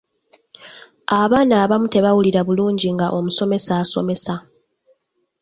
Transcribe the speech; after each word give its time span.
Abaana 1.21 1.53
abamu 1.63 1.87
tebawulira 1.93 2.41
bulungi 2.47 2.87
nga 2.95 3.07
omusomesa 3.17 3.71
asomesa. 3.83 4.35